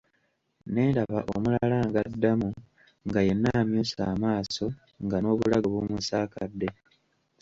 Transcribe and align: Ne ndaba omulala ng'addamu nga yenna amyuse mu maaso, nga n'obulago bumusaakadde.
Ne 0.71 0.81
ndaba 0.89 1.19
omulala 1.35 1.75
ng'addamu 1.87 2.49
nga 3.07 3.19
yenna 3.27 3.49
amyuse 3.61 3.95
mu 4.09 4.15
maaso, 4.23 4.65
nga 5.03 5.17
n'obulago 5.19 5.67
bumusaakadde. 5.73 6.69